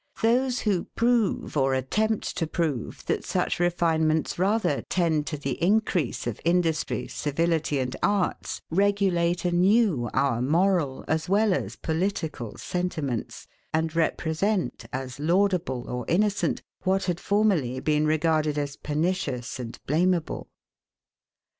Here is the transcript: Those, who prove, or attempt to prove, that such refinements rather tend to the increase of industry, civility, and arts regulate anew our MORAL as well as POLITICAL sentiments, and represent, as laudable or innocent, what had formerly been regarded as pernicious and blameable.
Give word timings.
Those, 0.23 0.61
who 0.61 0.85
prove, 0.95 1.55
or 1.55 1.75
attempt 1.75 2.35
to 2.37 2.47
prove, 2.47 3.05
that 3.05 3.23
such 3.23 3.59
refinements 3.59 4.39
rather 4.39 4.81
tend 4.89 5.27
to 5.27 5.37
the 5.37 5.61
increase 5.61 6.25
of 6.25 6.41
industry, 6.43 7.07
civility, 7.07 7.77
and 7.77 7.95
arts 8.01 8.61
regulate 8.71 9.45
anew 9.45 10.09
our 10.11 10.41
MORAL 10.41 11.05
as 11.07 11.29
well 11.29 11.53
as 11.53 11.75
POLITICAL 11.75 12.57
sentiments, 12.57 13.45
and 13.75 13.95
represent, 13.95 14.85
as 14.91 15.19
laudable 15.19 15.87
or 15.87 16.03
innocent, 16.07 16.63
what 16.81 17.03
had 17.03 17.19
formerly 17.19 17.79
been 17.79 18.07
regarded 18.07 18.57
as 18.57 18.77
pernicious 18.77 19.59
and 19.59 19.77
blameable. 19.85 20.49